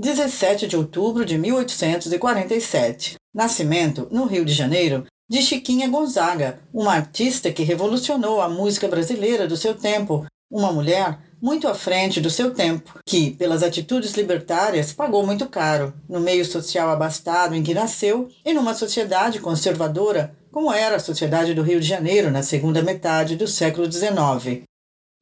[0.00, 3.16] 17 de outubro de 1847.
[3.34, 9.46] Nascimento, no Rio de Janeiro, de Chiquinha Gonzaga, uma artista que revolucionou a música brasileira
[9.46, 14.90] do seu tempo, uma mulher muito à frente do seu tempo, que, pelas atitudes libertárias,
[14.90, 20.72] pagou muito caro, no meio social abastado em que nasceu e numa sociedade conservadora, como
[20.72, 24.62] era a sociedade do Rio de Janeiro na segunda metade do século XIX.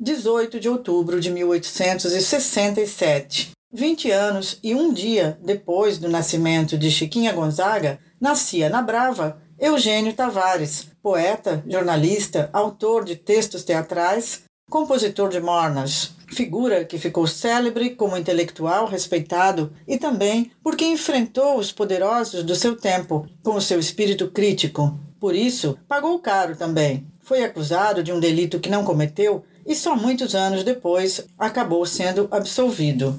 [0.00, 3.57] 18 de outubro de 1867.
[3.70, 10.14] 20 anos e um dia depois do nascimento de Chiquinha Gonzaga, nascia na Brava Eugênio
[10.14, 18.16] Tavares, poeta, jornalista, autor de textos teatrais, compositor de mornas, figura que ficou célebre como
[18.16, 24.30] intelectual respeitado e também porque enfrentou os poderosos do seu tempo com o seu espírito
[24.30, 24.98] crítico.
[25.20, 27.06] Por isso, pagou caro também.
[27.20, 32.28] Foi acusado de um delito que não cometeu e só muitos anos depois acabou sendo
[32.30, 33.18] absolvido.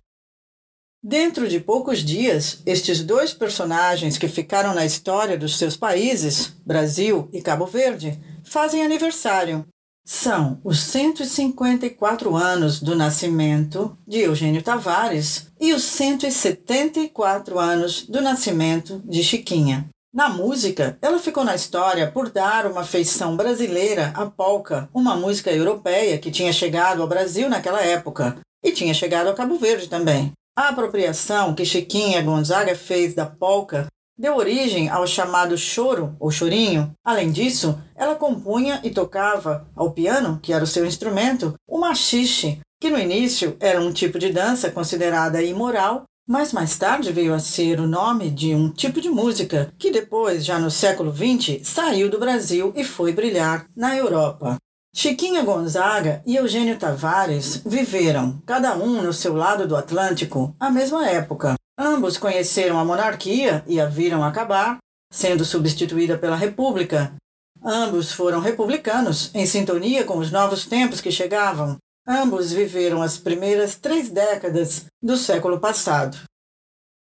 [1.10, 7.28] Dentro de poucos dias, estes dois personagens que ficaram na história dos seus países, Brasil
[7.34, 9.66] e Cabo Verde, fazem aniversário
[10.06, 19.02] são os 154 anos do nascimento de Eugênio Tavares e os 174 anos do nascimento
[19.04, 19.88] de Chiquinha.
[20.14, 25.52] Na música, ela ficou na história por dar uma feição brasileira à polca, uma música
[25.52, 30.34] europeia que tinha chegado ao Brasil naquela época e tinha chegado ao Cabo Verde também.
[30.60, 36.92] A apropriação que Chiquinha Gonzaga fez da polca deu origem ao chamado choro ou chorinho.
[37.02, 42.60] Além disso, ela compunha e tocava ao piano, que era o seu instrumento, o machixe,
[42.78, 47.40] que no início era um tipo de dança considerada imoral, mas mais tarde veio a
[47.40, 52.10] ser o nome de um tipo de música que depois, já no século XX, saiu
[52.10, 54.58] do Brasil e foi brilhar na Europa.
[54.94, 61.08] Chiquinha Gonzaga e Eugênio Tavares viveram, cada um no seu lado do Atlântico, a mesma
[61.08, 64.80] época, Ambos conheceram a monarquia e a viram acabar,
[65.10, 67.16] sendo substituída pela república.
[67.64, 71.78] Ambos foram republicanos, em sintonia com os novos tempos que chegavam.
[72.06, 76.18] Ambos viveram as primeiras três décadas do século passado.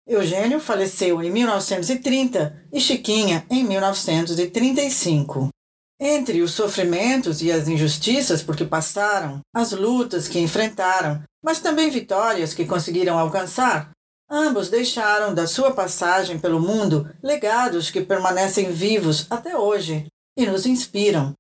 [0.08, 5.50] Eugênio faleceu em 1930 e Chiquinha em 1935.
[6.06, 11.90] Entre os sofrimentos e as injustiças por que passaram, as lutas que enfrentaram, mas também
[11.90, 13.94] vitórias que conseguiram alcançar,
[14.36, 20.66] Ambos deixaram da sua passagem pelo mundo legados que permanecem vivos até hoje e nos
[20.66, 21.34] inspiram.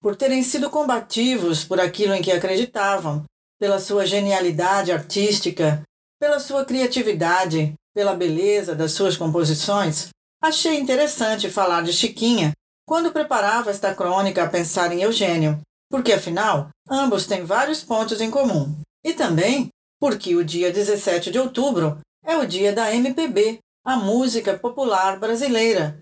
[0.00, 3.22] Por terem sido combativos por aquilo em que acreditavam,
[3.60, 5.82] pela sua genialidade artística,
[6.20, 10.08] pela sua criatividade, pela beleza das suas composições,
[10.42, 12.52] achei interessante falar de Chiquinha
[12.86, 15.60] quando preparava esta crônica a pensar em Eugênio,
[15.90, 18.80] porque afinal ambos têm vários pontos em comum.
[19.04, 19.68] E também
[20.00, 26.00] porque o dia 17 de outubro é o dia da MPB, a música popular brasileira.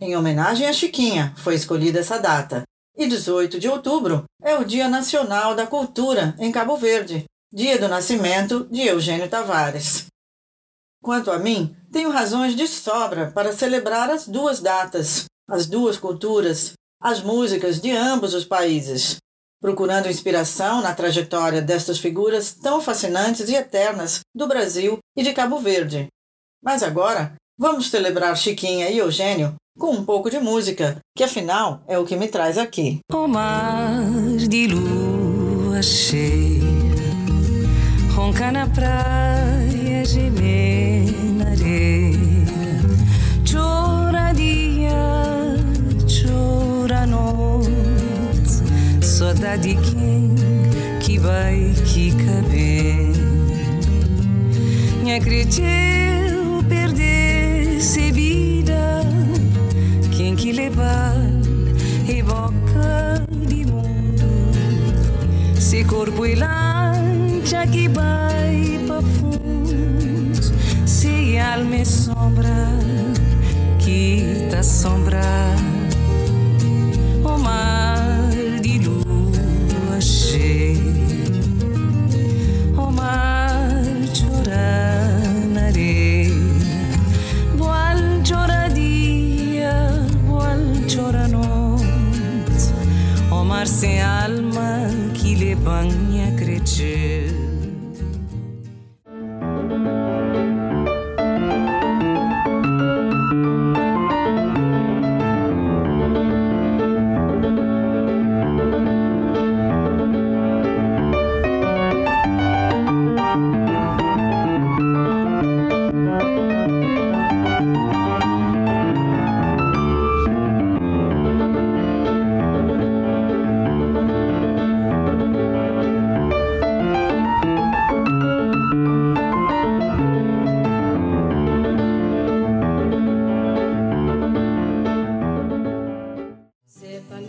[0.00, 2.62] Em homenagem a Chiquinha, foi escolhida essa data.
[2.96, 7.88] E 18 de outubro é o Dia Nacional da Cultura em Cabo Verde, dia do
[7.88, 10.06] nascimento de Eugênio Tavares.
[11.02, 16.72] Quanto a mim, tenho razões de sobra para celebrar as duas datas, as duas culturas,
[17.00, 19.18] as músicas de ambos os países
[19.60, 25.58] procurando inspiração na trajetória destas figuras tão fascinantes e eternas do Brasil e de Cabo
[25.58, 26.06] Verde.
[26.62, 31.98] Mas agora, vamos celebrar Chiquinha e Eugênio com um pouco de música, que afinal é
[31.98, 32.98] o que me traz aqui.
[33.12, 34.02] O mar
[34.48, 36.58] de lua cheia,
[38.14, 41.27] ronca na praia, gemer
[49.76, 50.34] quem
[51.00, 53.12] que vai que caber.
[55.02, 59.02] Me acredito perder se vida.
[60.16, 61.14] Quem que levar
[62.08, 64.50] e boca de mundo.
[65.58, 70.38] Se corpo e lancha que vai para fundo.
[70.86, 72.68] Se alma e sombra
[73.78, 75.20] que tá sombra
[93.78, 97.17] O mar sem alma que lhe banha crescer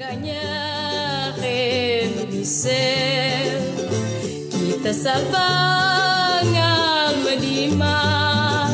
[0.10, 2.66] ganhar remecer
[4.50, 8.74] Kita sabang alma di mar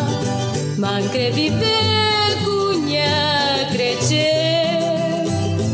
[0.79, 4.31] Mangre viver cunha creche,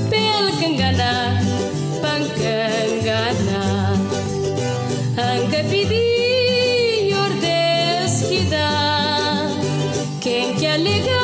[0.09, 1.37] Pel kengana,
[2.01, 3.93] pang kengana
[5.13, 8.25] Angka pidi yordes
[10.21, 11.20] Quem que alegar